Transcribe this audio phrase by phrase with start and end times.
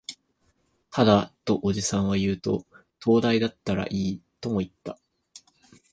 [0.89, 2.65] ただ、とおじさんは言うと、
[2.99, 4.97] 灯台だったらいい、とも言った